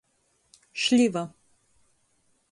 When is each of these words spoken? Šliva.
Šliva. 0.83 1.23